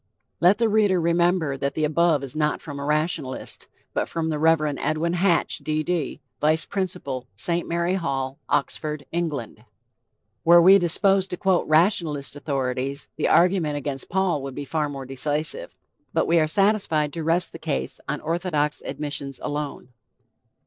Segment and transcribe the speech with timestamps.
[0.39, 4.39] Let the reader remember that the above is not from a rationalist, but from the
[4.39, 4.61] Rev.
[4.79, 5.83] Edwin Hatch, D.
[5.83, 7.67] D., Vice Principal, St.
[7.69, 9.63] Mary Hall, Oxford, England.
[10.43, 15.05] Were we disposed to quote rationalist authorities, the argument against Paul would be far more
[15.05, 15.77] decisive.
[16.15, 19.89] But we are satisfied to rest the case on orthodox admissions alone.